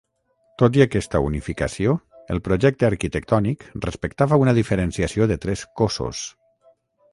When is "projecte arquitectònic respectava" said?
2.47-4.41